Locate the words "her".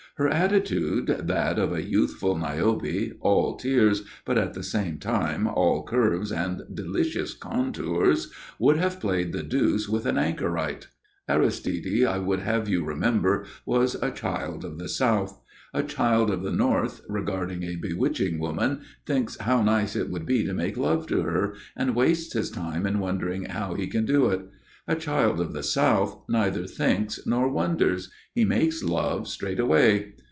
0.17-0.27, 21.21-21.55